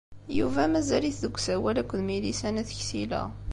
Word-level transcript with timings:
Yuba 0.37 0.63
mazal-it 0.73 1.17
deg 1.23 1.35
usawal 1.37 1.75
akked 1.81 2.01
Milisa 2.03 2.49
n 2.51 2.61
At 2.61 2.69
Ksila. 2.79 3.23